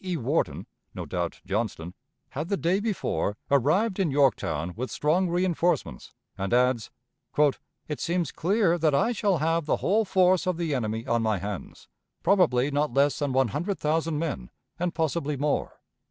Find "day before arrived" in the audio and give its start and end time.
2.57-3.99